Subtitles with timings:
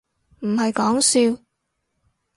[0.39, 0.99] 唔係講
[1.35, 1.43] 笑